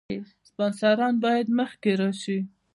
[0.49, 2.39] سپانسران باید مخکې راشي.